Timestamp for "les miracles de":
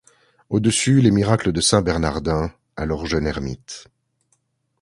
0.99-1.61